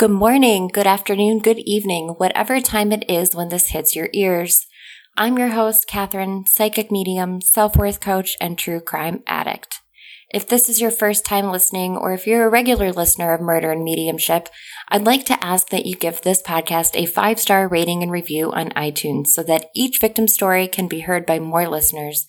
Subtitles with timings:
[0.00, 4.64] Good morning, good afternoon, good evening, whatever time it is when this hits your ears.
[5.18, 9.82] I'm your host, Catherine, psychic medium, self worth coach, and true crime addict.
[10.32, 13.72] If this is your first time listening, or if you're a regular listener of Murder
[13.72, 14.48] and Mediumship,
[14.88, 18.52] I'd like to ask that you give this podcast a five star rating and review
[18.52, 22.26] on iTunes so that each victim story can be heard by more listeners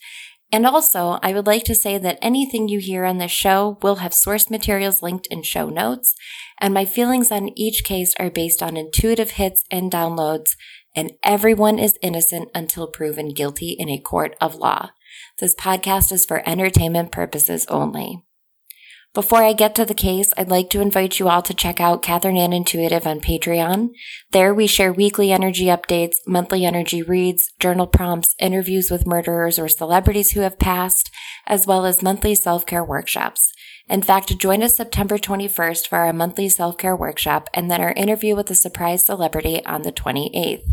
[0.52, 3.96] and also, I would like to say that anything you hear on this show will
[3.96, 6.14] have source materials linked in show notes,
[6.60, 10.50] and my feelings on each case are based on intuitive hits and downloads,
[10.94, 14.90] and everyone is innocent until proven guilty in a court of law.
[15.38, 18.22] This podcast is for entertainment purposes only.
[19.14, 22.00] Before I get to the case, I'd like to invite you all to check out
[22.00, 23.90] Catherine Ann Intuitive on Patreon.
[24.30, 29.68] There we share weekly energy updates, monthly energy reads, journal prompts, interviews with murderers or
[29.68, 31.10] celebrities who have passed,
[31.46, 33.52] as well as monthly self-care workshops.
[33.86, 38.34] In fact, join us September 21st for our monthly self-care workshop and then our interview
[38.34, 40.64] with a surprise celebrity on the 28th.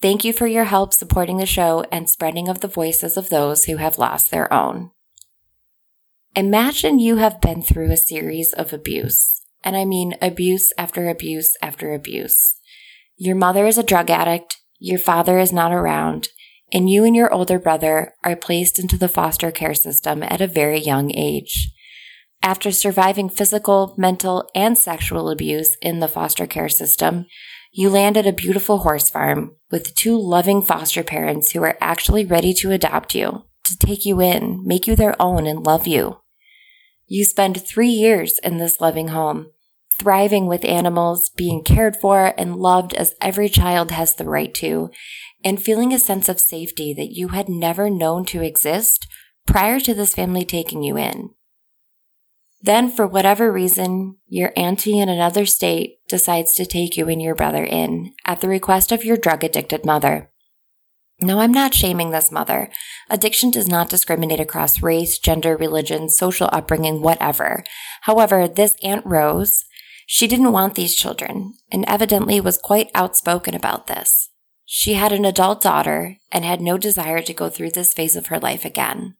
[0.00, 3.66] Thank you for your help supporting the show and spreading of the voices of those
[3.66, 4.90] who have lost their own.
[6.36, 9.42] Imagine you have been through a series of abuse.
[9.62, 12.56] And I mean abuse after abuse after abuse.
[13.16, 16.30] Your mother is a drug addict, your father is not around,
[16.72, 20.48] and you and your older brother are placed into the foster care system at a
[20.48, 21.72] very young age.
[22.42, 27.26] After surviving physical, mental, and sexual abuse in the foster care system,
[27.70, 32.24] you land at a beautiful horse farm with two loving foster parents who are actually
[32.24, 36.18] ready to adopt you, to take you in, make you their own, and love you.
[37.06, 39.50] You spend three years in this loving home,
[39.98, 44.90] thriving with animals, being cared for and loved as every child has the right to,
[45.44, 49.06] and feeling a sense of safety that you had never known to exist
[49.46, 51.30] prior to this family taking you in.
[52.62, 57.34] Then, for whatever reason, your auntie in another state decides to take you and your
[57.34, 60.30] brother in at the request of your drug addicted mother.
[61.20, 62.70] No, I'm not shaming this mother.
[63.08, 67.62] Addiction does not discriminate across race, gender, religion, social upbringing, whatever.
[68.02, 69.64] However, this Aunt Rose,
[70.06, 74.30] she didn't want these children and evidently was quite outspoken about this.
[74.66, 78.26] She had an adult daughter and had no desire to go through this phase of
[78.26, 79.14] her life again.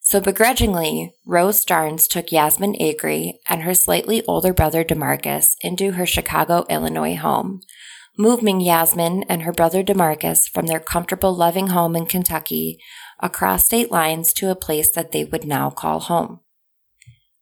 [0.00, 6.06] So begrudgingly, Rose Starnes took Yasmin Acree and her slightly older brother Demarcus into her
[6.06, 7.60] Chicago, Illinois home,
[8.18, 12.78] moving Yasmin and her brother Demarcus from their comfortable, loving home in Kentucky
[13.20, 16.40] across state lines to a place that they would now call home.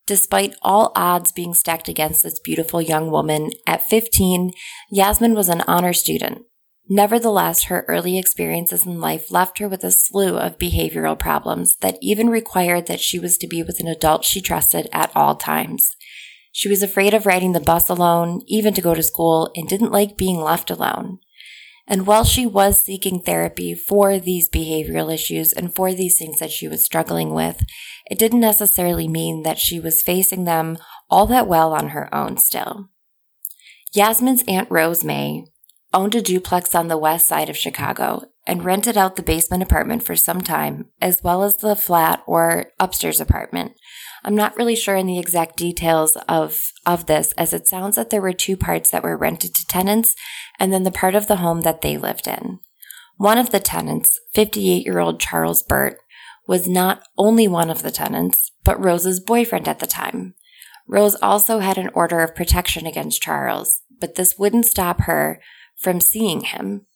[0.06, 4.52] Despite all odds being stacked against this beautiful young woman, at 15,
[4.90, 6.46] Yasmin was an honor student.
[6.88, 11.98] Nevertheless, her early experiences in life left her with a slew of behavioral problems that
[12.00, 15.90] even required that she was to be with an adult she trusted at all times.
[16.52, 19.92] She was afraid of riding the bus alone, even to go to school, and didn't
[19.92, 21.18] like being left alone.
[21.86, 26.50] And while she was seeking therapy for these behavioral issues and for these things that
[26.50, 27.64] she was struggling with,
[28.10, 30.76] it didn't necessarily mean that she was facing them
[31.08, 32.90] all that well on her own still.
[33.94, 35.46] Yasmin's Aunt Rose May
[35.94, 40.02] owned a duplex on the west side of Chicago and rented out the basement apartment
[40.02, 43.72] for some time, as well as the flat or upstairs apartment,
[44.24, 48.08] I'm not really sure in the exact details of, of this, as it sounds that
[48.08, 50.16] there were two parts that were rented to tenants
[50.58, 52.58] and then the part of the home that they lived in.
[53.18, 55.98] One of the tenants, 58 year old Charles Burt,
[56.46, 60.34] was not only one of the tenants, but Rose's boyfriend at the time.
[60.86, 65.38] Rose also had an order of protection against Charles, but this wouldn't stop her
[65.76, 66.86] from seeing him.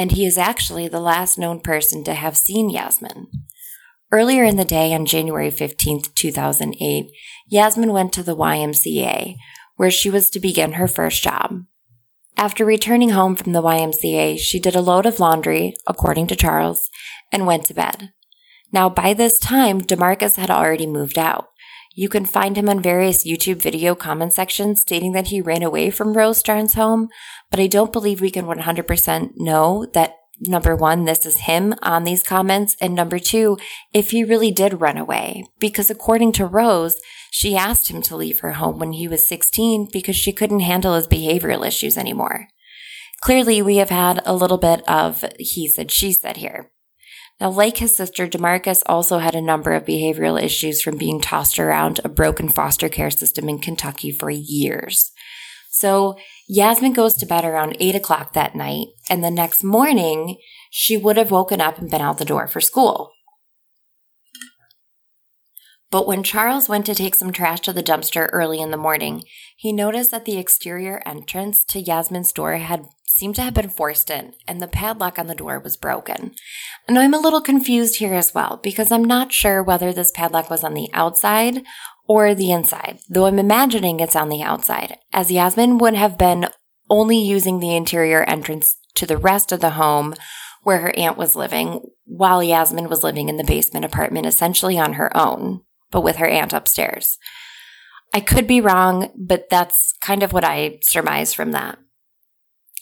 [0.00, 3.26] And he is actually the last known person to have seen Yasmin.
[4.10, 7.10] Earlier in the day on January 15th, 2008,
[7.48, 9.36] Yasmin went to the YMCA,
[9.76, 11.66] where she was to begin her first job.
[12.38, 16.88] After returning home from the YMCA, she did a load of laundry, according to Charles,
[17.30, 18.14] and went to bed.
[18.72, 21.49] Now, by this time, Demarcus had already moved out.
[21.94, 25.90] You can find him on various YouTube video comment sections stating that he ran away
[25.90, 27.08] from Rose Starnes' home,
[27.50, 32.04] but I don't believe we can 100% know that number one, this is him on
[32.04, 32.76] these comments.
[32.80, 33.58] And number two,
[33.92, 35.44] if he really did run away.
[35.58, 37.00] Because according to Rose,
[37.30, 40.94] she asked him to leave her home when he was 16 because she couldn't handle
[40.94, 42.48] his behavioral issues anymore.
[43.20, 46.70] Clearly, we have had a little bit of he said, she said here.
[47.40, 51.58] Now, like his sister, Demarcus also had a number of behavioral issues from being tossed
[51.58, 55.12] around a broken foster care system in Kentucky for years.
[55.70, 56.16] So
[56.46, 60.36] Yasmin goes to bed around eight o'clock that night, and the next morning,
[60.70, 63.12] she would have woken up and been out the door for school.
[65.90, 69.24] But when Charles went to take some trash to the dumpster early in the morning,
[69.56, 74.08] he noticed that the exterior entrance to Yasmin's door had seemed to have been forced
[74.08, 76.32] in, and the padlock on the door was broken.
[76.86, 80.48] And I'm a little confused here as well, because I'm not sure whether this padlock
[80.48, 81.64] was on the outside
[82.06, 86.46] or the inside, though I'm imagining it's on the outside, as Yasmin would have been
[86.88, 90.14] only using the interior entrance to the rest of the home
[90.62, 94.94] where her aunt was living, while Yasmin was living in the basement apartment essentially on
[94.94, 97.18] her own but with her aunt upstairs.
[98.12, 101.78] I could be wrong, but that's kind of what I surmise from that.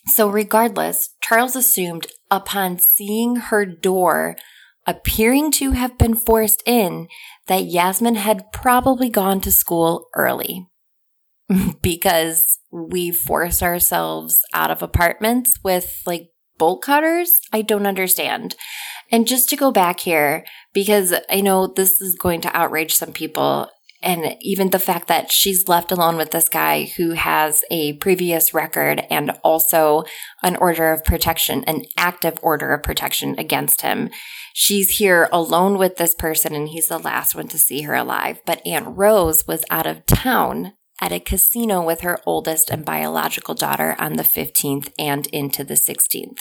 [0.07, 4.37] So, regardless, Charles assumed upon seeing her door
[4.87, 7.09] appearing to have been forced in
[7.47, 10.67] that Yasmin had probably gone to school early
[11.83, 17.39] because we force ourselves out of apartments with like bolt cutters.
[17.53, 18.57] I don't understand.
[19.11, 20.45] And just to go back here,
[20.75, 23.69] because I know this is going to outrage some people,
[24.01, 28.55] and even the fact that she's left alone with this guy who has a previous
[28.55, 30.05] record and also
[30.43, 34.11] an order of protection, an active order of protection against him.
[34.55, 38.41] She's here alone with this person, and he's the last one to see her alive.
[38.47, 43.55] But Aunt Rose was out of town at a casino with her oldest and biological
[43.55, 46.39] daughter on the 15th and into the 16th.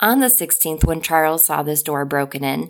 [0.00, 2.68] On the 16th, when Charles saw this door broken in,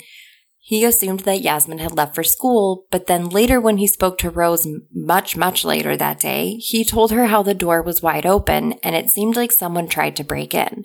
[0.58, 4.30] he assumed that Yasmin had left for school, but then later, when he spoke to
[4.30, 8.72] Rose much, much later that day, he told her how the door was wide open
[8.82, 10.84] and it seemed like someone tried to break in.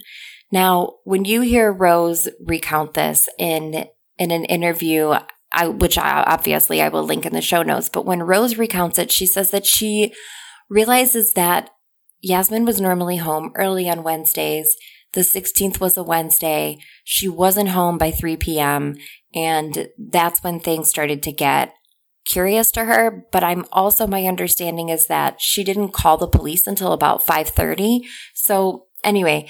[0.52, 3.86] Now, when you hear Rose recount this in,
[4.20, 5.16] in an interview,
[5.52, 9.00] I, which I, obviously I will link in the show notes, but when Rose recounts
[9.00, 10.14] it, she says that she
[10.70, 11.72] realizes that
[12.22, 14.76] Yasmin was normally home early on Wednesdays
[15.14, 16.78] the 16th was a Wednesday.
[17.04, 18.96] She wasn't home by 3 p.m.
[19.36, 21.74] And that's when things started to get
[22.26, 23.26] curious to her.
[23.32, 28.08] But I'm also, my understanding is that she didn't call the police until about 530.
[28.34, 29.50] So anyway,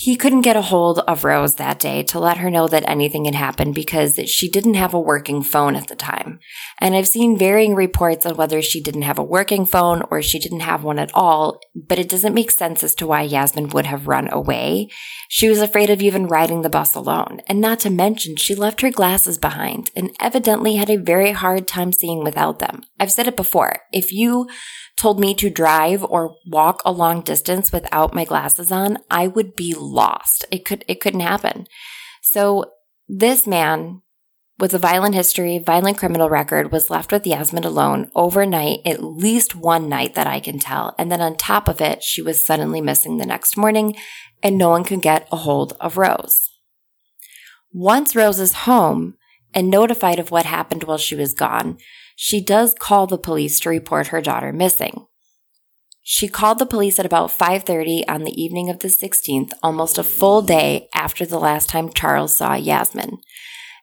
[0.00, 3.26] he couldn't get a hold of Rose that day to let her know that anything
[3.26, 6.40] had happened because she didn't have a working phone at the time.
[6.80, 10.38] And I've seen varying reports on whether she didn't have a working phone or she
[10.38, 13.84] didn't have one at all, but it doesn't make sense as to why Yasmin would
[13.84, 14.88] have run away.
[15.28, 17.42] She was afraid of even riding the bus alone.
[17.46, 21.68] And not to mention, she left her glasses behind and evidently had a very hard
[21.68, 22.84] time seeing without them.
[22.98, 23.80] I've said it before.
[23.92, 24.48] If you
[25.00, 29.56] told me to drive or walk a long distance without my glasses on, I would
[29.56, 30.44] be lost.
[30.50, 31.66] It could it couldn't happen.
[32.22, 32.66] So
[33.08, 34.02] this man
[34.60, 39.56] with a violent history, violent criminal record was left with Yasmin alone overnight, at least
[39.56, 40.94] one night that I can tell.
[40.98, 43.96] And then on top of it, she was suddenly missing the next morning
[44.42, 46.50] and no one could get a hold of Rose.
[47.72, 49.14] Once Rose is home
[49.54, 51.78] and notified of what happened while she was gone,
[52.14, 55.06] she does call the police to report her daughter missing.
[56.02, 60.04] She called the police at about 5:30 on the evening of the 16th, almost a
[60.04, 63.18] full day after the last time Charles saw Yasmin.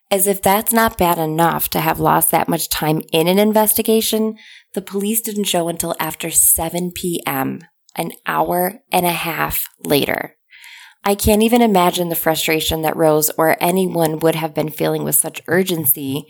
[0.09, 4.37] As if that's not bad enough to have lost that much time in an investigation,
[4.73, 7.61] the police didn't show until after 7 p.m.,
[7.95, 10.37] an hour and a half later.
[11.03, 15.15] I can't even imagine the frustration that Rose or anyone would have been feeling with
[15.15, 16.25] such urgency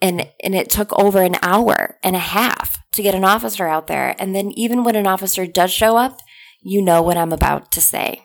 [0.00, 3.86] and and it took over an hour and a half to get an officer out
[3.86, 4.14] there.
[4.18, 6.20] And then even when an officer does show up
[6.62, 8.22] you know what i'm about to say.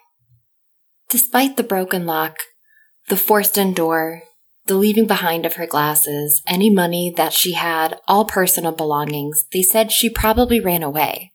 [1.10, 2.38] Despite the broken lock
[3.10, 4.24] the forced in door
[4.65, 9.62] the leaving behind of her glasses any money that she had all personal belongings they
[9.62, 11.32] said she probably ran away.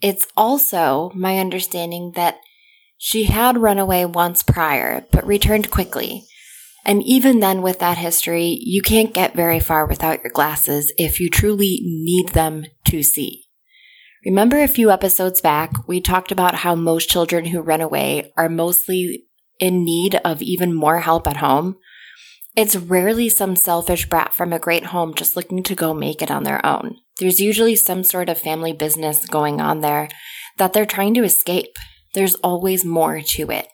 [0.00, 2.38] It's also my understanding that
[2.96, 6.26] she had run away once prior but returned quickly
[6.84, 11.20] and even then, with that history, you can't get very far without your glasses if
[11.20, 13.44] you truly need them to see.
[14.24, 18.48] Remember a few episodes back, we talked about how most children who run away are
[18.48, 19.24] mostly
[19.58, 21.76] in need of even more help at home?
[22.56, 26.30] It's rarely some selfish brat from a great home just looking to go make it
[26.30, 26.96] on their own.
[27.18, 30.08] There's usually some sort of family business going on there
[30.56, 31.76] that they're trying to escape.
[32.14, 33.68] There's always more to it.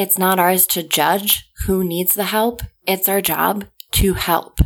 [0.00, 2.62] It's not ours to judge who needs the help.
[2.86, 4.60] It's our job to help.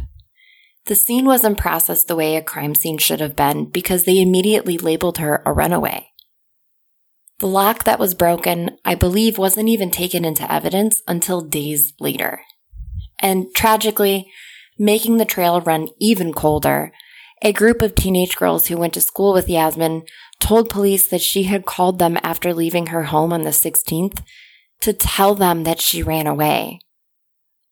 [0.86, 4.78] The scene wasn't processed the way a crime scene should have been because they immediately
[4.78, 6.06] labeled her a runaway.
[7.40, 12.42] The lock that was broken, I believe, wasn't even taken into evidence until days later.
[13.18, 14.30] And tragically,
[14.78, 16.92] making the trail run even colder,
[17.42, 20.04] a group of teenage girls who went to school with Yasmin
[20.38, 24.22] told police that she had called them after leaving her home on the 16th
[24.84, 26.78] to tell them that she ran away.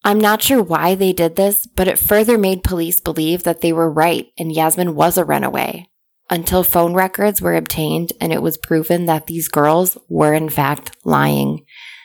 [0.04, 3.72] I'm not sure why they did this, but it further made police believe that they
[3.72, 5.88] were right and Yasmin was a runaway
[6.30, 10.96] until phone records were obtained and it was proven that these girls were in fact
[11.04, 11.64] lying.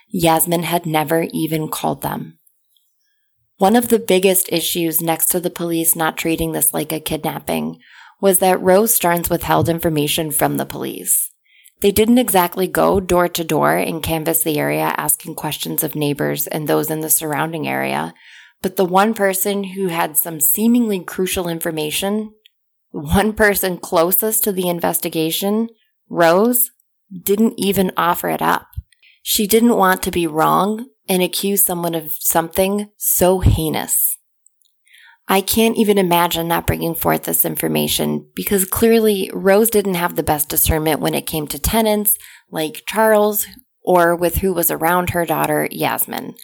[0.10, 2.38] Yasmin had never even called them.
[3.58, 7.80] One of the biggest issues next to the police not treating this like a kidnapping
[8.20, 11.32] was that Rose Starnes withheld information from the police.
[11.79, 16.48] They didn't exactly go door to door and canvass the area asking questions of neighbors
[16.48, 18.13] and those in the surrounding area,
[18.62, 22.34] but the one person who had some seemingly crucial information,
[22.89, 25.69] one person closest to the investigation,
[26.10, 26.72] Rose,
[27.24, 28.67] didn't even offer it up.
[29.22, 34.16] She didn't want to be wrong and accuse someone of something so heinous.
[35.29, 40.24] I can't even imagine not bringing forth this information because clearly Rose didn't have the
[40.24, 42.17] best discernment when it came to tenants
[42.50, 43.46] like Charles
[43.81, 46.36] or with who was around her daughter, Yasmin.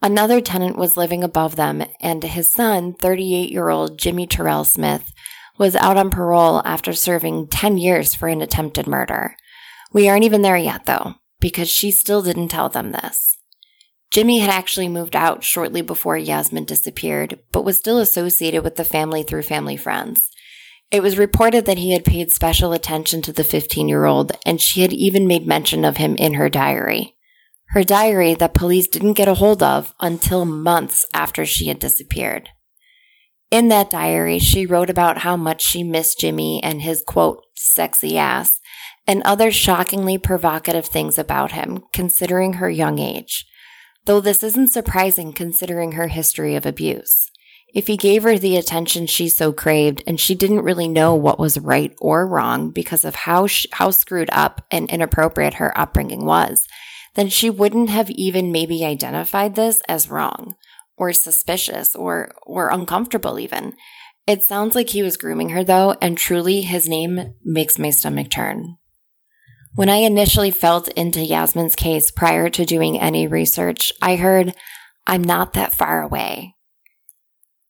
[0.00, 5.12] Another tenant was living above them, and his son, 38 year old Jimmy Terrell Smith,
[5.58, 9.36] was out on parole after serving 10 years for an attempted murder.
[9.92, 13.31] We aren't even there yet, though, because she still didn't tell them this.
[14.12, 18.84] Jimmy had actually moved out shortly before Yasmin disappeared, but was still associated with the
[18.84, 20.28] family through family friends.
[20.90, 24.60] It was reported that he had paid special attention to the 15 year old, and
[24.60, 27.16] she had even made mention of him in her diary.
[27.68, 32.50] Her diary that police didn't get a hold of until months after she had disappeared.
[33.50, 38.18] In that diary, she wrote about how much she missed Jimmy and his quote, sexy
[38.18, 38.60] ass,
[39.06, 43.46] and other shockingly provocative things about him, considering her young age
[44.04, 47.30] though this isn't surprising considering her history of abuse.
[47.74, 51.38] If he gave her the attention she so craved and she didn't really know what
[51.38, 56.66] was right or wrong because of how how screwed up and inappropriate her upbringing was,
[57.14, 60.54] then she wouldn't have even maybe identified this as wrong
[60.96, 63.72] or suspicious or or uncomfortable even.
[64.26, 68.30] It sounds like he was grooming her though, and truly his name makes my stomach
[68.30, 68.76] turn.
[69.74, 74.54] When I initially felt into Yasmin's case prior to doing any research, I heard,
[75.06, 76.56] I'm not that far away.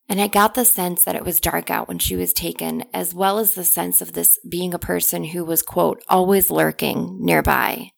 [0.08, 3.14] And I got the sense that it was dark out when she was taken, as
[3.14, 7.92] well as the sense of this being a person who was, quote, always lurking nearby,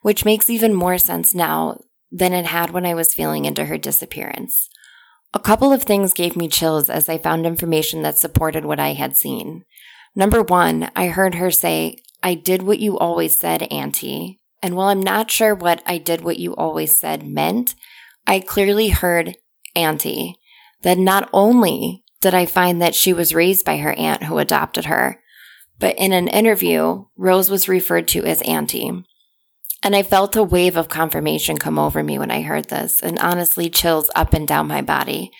[0.00, 1.78] which makes even more sense now
[2.10, 4.70] than it had when I was feeling into her disappearance.
[5.34, 8.94] A couple of things gave me chills as I found information that supported what I
[8.94, 9.64] had seen.
[10.16, 14.40] Number one, I heard her say, I did what you always said, Auntie.
[14.62, 17.74] And while I'm not sure what I did what you always said meant,
[18.26, 19.36] I clearly heard
[19.74, 20.36] Auntie.
[20.82, 24.86] That not only did I find that she was raised by her aunt who adopted
[24.86, 25.20] her,
[25.78, 29.04] but in an interview, Rose was referred to as Auntie.
[29.82, 33.18] And I felt a wave of confirmation come over me when I heard this, and
[33.18, 35.30] honestly, chills up and down my body.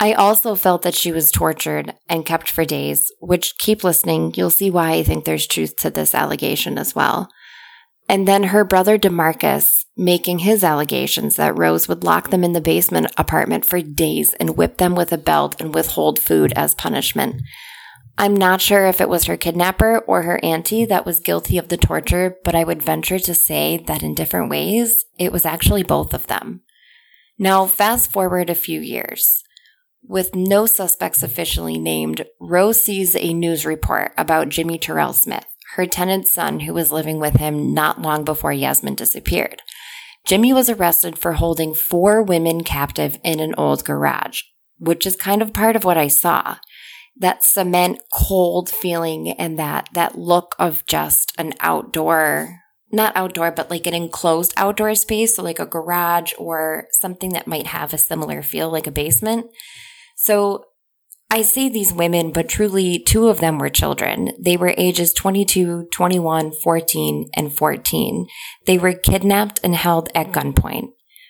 [0.00, 4.50] I also felt that she was tortured and kept for days, which keep listening, you'll
[4.50, 7.28] see why I think there's truth to this allegation as well.
[8.08, 12.60] And then her brother Demarcus making his allegations that Rose would lock them in the
[12.60, 17.42] basement apartment for days and whip them with a belt and withhold food as punishment.
[18.16, 21.68] I'm not sure if it was her kidnapper or her auntie that was guilty of
[21.68, 25.82] the torture, but I would venture to say that in different ways, it was actually
[25.82, 26.62] both of them.
[27.38, 29.42] Now, fast forward a few years.
[30.02, 35.86] With no suspects officially named, Rose sees a news report about Jimmy Terrell Smith, her
[35.86, 39.60] tenant's son who was living with him not long before Yasmin disappeared.
[40.24, 44.42] Jimmy was arrested for holding four women captive in an old garage,
[44.78, 46.56] which is kind of part of what I saw.
[47.16, 52.60] That cement cold feeling and that, that look of just an outdoor,
[52.90, 57.46] not outdoor, but like an enclosed outdoor space, so like a garage or something that
[57.46, 59.46] might have a similar feel like a basement.
[60.16, 60.64] So
[61.30, 64.30] I say these women, but truly two of them were children.
[64.40, 68.26] They were ages 22, 21, 14, and 14.
[68.64, 70.88] They were kidnapped and held at gunpoint.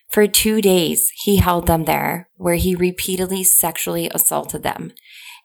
[0.09, 4.93] For two days, he held them there, where he repeatedly sexually assaulted them.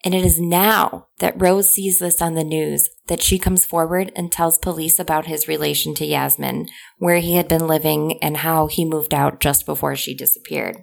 [0.04, 4.12] And it is now that Rose sees this on the news that she comes forward
[4.16, 6.68] and tells police about his relation to Yasmin,
[6.98, 10.78] where he had been living and how he moved out just before she disappeared.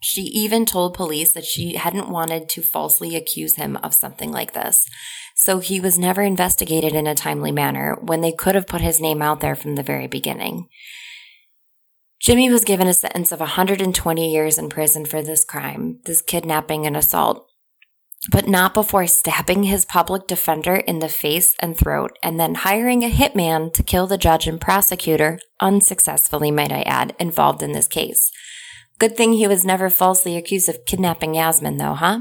[0.00, 4.52] She even told police that she hadn't wanted to falsely accuse him of something like
[4.52, 4.86] this.
[5.36, 9.00] So he was never investigated in a timely manner when they could have put his
[9.00, 10.68] name out there from the very beginning.
[12.20, 16.86] Jimmy was given a sentence of 120 years in prison for this crime, this kidnapping
[16.86, 17.46] and assault,
[18.30, 23.04] but not before stabbing his public defender in the face and throat and then hiring
[23.04, 27.88] a hitman to kill the judge and prosecutor, unsuccessfully, might I add, involved in this
[27.88, 28.30] case.
[28.98, 32.20] Good thing he was never falsely accused of kidnapping Yasmin, though, huh?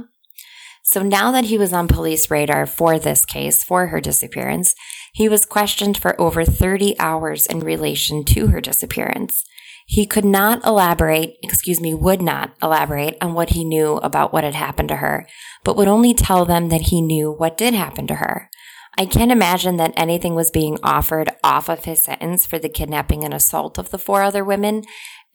[0.83, 4.75] So now that he was on police radar for this case, for her disappearance,
[5.13, 9.45] he was questioned for over 30 hours in relation to her disappearance.
[9.85, 14.43] He could not elaborate, excuse me, would not elaborate on what he knew about what
[14.43, 15.27] had happened to her,
[15.63, 18.49] but would only tell them that he knew what did happen to her.
[18.97, 23.23] I can't imagine that anything was being offered off of his sentence for the kidnapping
[23.23, 24.83] and assault of the four other women.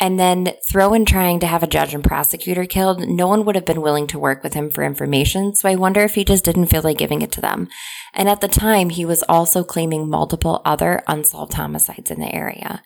[0.01, 3.09] And then throw in trying to have a judge and prosecutor killed.
[3.09, 5.57] No one would have been willing to work with him for information.
[5.57, 7.69] So I wonder if he just didn't feel like giving it to them.
[8.15, 12.85] And at the time, he was also claiming multiple other unsolved homicides in the area.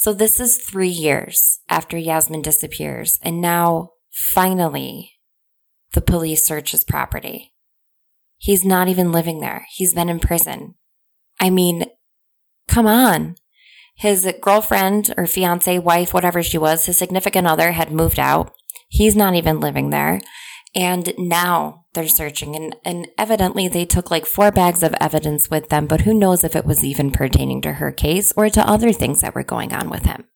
[0.00, 3.18] So this is three years after Yasmin disappears.
[3.22, 5.12] And now, finally,
[5.92, 7.52] the police search his property.
[8.38, 9.66] He's not even living there.
[9.70, 10.76] He's been in prison.
[11.38, 11.84] I mean,
[12.66, 13.34] come on.
[13.94, 18.54] His girlfriend or fiance, wife, whatever she was, his significant other had moved out.
[18.88, 20.22] He's not even living there.
[20.74, 25.68] And now they're searching and, and evidently they took like four bags of evidence with
[25.68, 28.92] them, but who knows if it was even pertaining to her case or to other
[28.92, 30.26] things that were going on with him.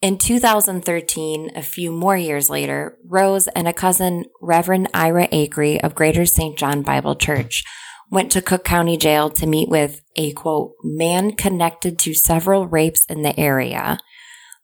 [0.00, 5.96] In 2013, a few more years later, Rose and a cousin, Reverend Ira Acree of
[5.96, 6.56] Greater St.
[6.56, 7.64] John Bible Church,
[8.10, 13.04] went to Cook County Jail to meet with a quote, man connected to several rapes
[13.08, 13.98] in the area.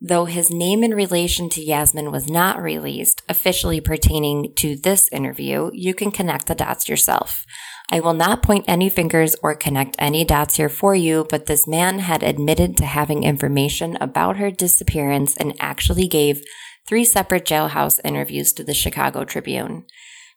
[0.00, 5.70] Though his name in relation to Yasmin was not released, officially pertaining to this interview,
[5.72, 7.44] you can connect the dots yourself.
[7.90, 11.66] I will not point any fingers or connect any dots here for you, but this
[11.66, 16.42] man had admitted to having information about her disappearance and actually gave
[16.86, 19.84] three separate jailhouse interviews to the Chicago Tribune.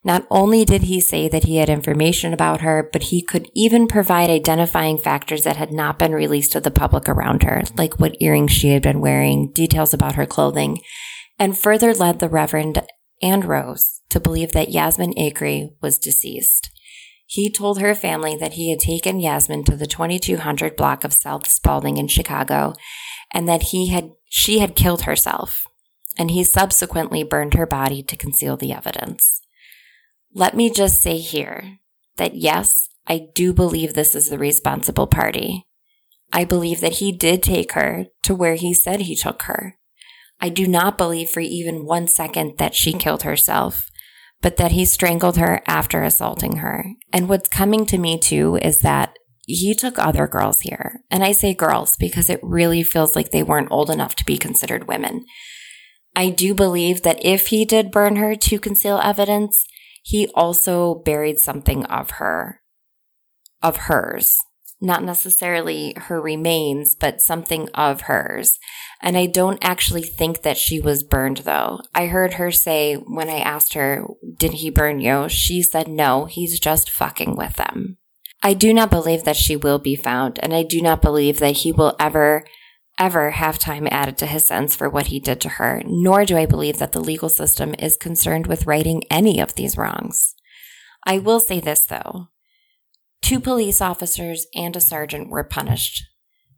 [0.07, 3.89] Not only did he say that he had information about her, but he could even
[3.89, 8.15] provide identifying factors that had not been released to the public around her, like what
[8.21, 10.79] earrings she had been wearing, details about her clothing,
[11.37, 12.87] and further led the Reverend
[13.21, 16.69] and Rose to believe that Yasmin Acree was deceased.
[17.25, 21.47] He told her family that he had taken Yasmin to the 2200 block of South
[21.49, 22.75] Spaulding in Chicago
[23.33, 25.65] and that he had, she had killed herself.
[26.17, 29.41] And he subsequently burned her body to conceal the evidence.
[30.33, 31.79] Let me just say here
[32.17, 35.65] that yes, I do believe this is the responsible party.
[36.33, 39.77] I believe that he did take her to where he said he took her.
[40.39, 43.89] I do not believe for even one second that she killed herself
[44.41, 46.85] but that he strangled her after assaulting her.
[47.11, 51.01] And what's coming to me too is that he took other girls here.
[51.09, 54.37] And I say girls because it really feels like they weren't old enough to be
[54.37, 55.25] considered women.
[56.15, 59.65] I do believe that if he did burn her to conceal evidence,
[60.07, 62.61] he also buried something of her,
[63.61, 64.39] of hers
[64.79, 68.59] not necessarily her remains, but something of hers.
[69.01, 71.79] And I don't actually think that she was burned though.
[71.95, 74.05] I heard her say when I asked her,
[74.37, 75.29] did he burn you?
[75.29, 77.97] She said, no, he's just fucking with them.
[78.43, 81.57] I do not believe that she will be found, and I do not believe that
[81.57, 82.45] he will ever,
[82.99, 86.37] ever have time added to his sentence for what he did to her, nor do
[86.37, 90.35] I believe that the legal system is concerned with righting any of these wrongs.
[91.05, 92.27] I will say this though.
[93.21, 96.03] Two police officers and a sergeant were punished.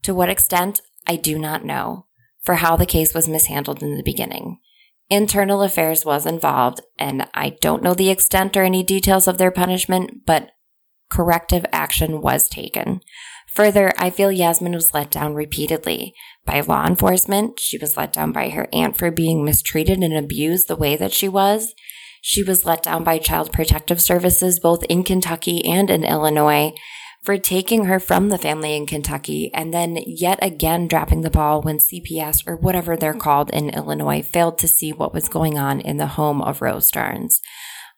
[0.04, 2.06] To what extent, I do not know,
[2.44, 4.60] for how the case was mishandled in the beginning.
[5.10, 9.52] Internal affairs was involved, and I don't know the extent or any details of their
[9.52, 10.52] punishment, but
[11.10, 13.02] corrective action was taken.
[13.54, 16.14] Further, I feel Yasmin was let down repeatedly
[16.46, 17.60] by law enforcement.
[17.60, 21.14] She was let down by her aunt for being mistreated and abused the way that
[21.14, 21.74] she was.
[22.22, 26.74] She was let down by Child Protective Services, both in Kentucky and in Illinois,
[27.22, 31.62] for taking her from the family in Kentucky and then yet again dropping the ball
[31.62, 35.82] when CPS or whatever they're called in Illinois failed to see what was going on
[35.82, 37.40] in the home of Rose Starnes.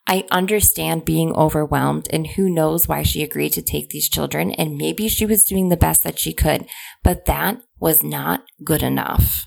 [0.06, 4.76] I understand being overwhelmed and who knows why she agreed to take these children and
[4.76, 6.66] maybe she was doing the best that she could,
[7.02, 9.46] but that was not good enough.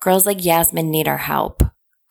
[0.00, 1.62] Girls like Yasmin need our help.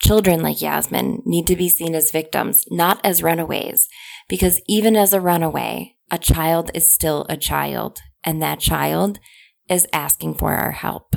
[0.01, 3.87] Children like Yasmin need to be seen as victims, not as runaways,
[4.27, 9.19] because even as a runaway, a child is still a child, and that child
[9.69, 11.15] is asking for our help.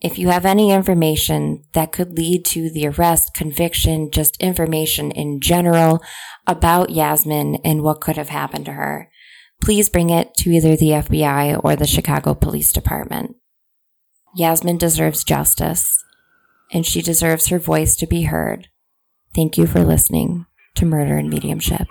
[0.00, 5.40] If you have any information that could lead to the arrest, conviction, just information in
[5.40, 6.00] general
[6.46, 9.10] about Yasmin and what could have happened to her,
[9.60, 13.34] please bring it to either the FBI or the Chicago Police Department.
[14.36, 16.04] Yasmin deserves justice
[16.72, 18.68] and she deserves her voice to be heard.
[19.34, 21.88] Thank you for listening to Murder and Mediumship.